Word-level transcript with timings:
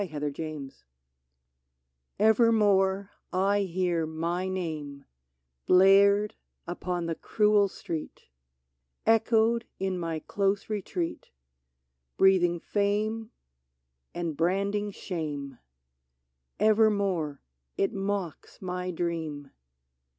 "87 0.01 0.31
DELILAH 0.33 0.71
T^VERMORE 2.19 3.09
I 3.31 3.59
hear 3.59 4.07
my 4.07 4.47
name, 4.49 5.05
Blared 5.67 6.33
upon 6.65 7.05
the 7.05 7.13
cruel 7.13 7.67
street, 7.67 8.23
Echoed 9.05 9.67
in 9.77 9.99
my 9.99 10.17
close 10.17 10.71
retreat. 10.71 11.29
Breathing 12.17 12.59
fame, 12.59 13.29
and 14.11 14.35
branding 14.35 14.89
shame 14.89 15.59
Evermore 16.59 17.43
it 17.77 17.93
mocks 17.93 18.59
my 18.59 18.89
dream. 18.89 19.51